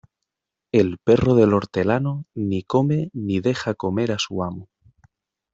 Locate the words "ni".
2.33-2.63, 3.13-3.39